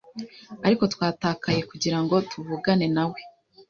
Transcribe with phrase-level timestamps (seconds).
[0.65, 3.19] ariko twatakaye kugira ngo tuvugane nawe